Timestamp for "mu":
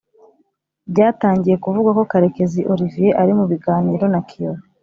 3.37-3.45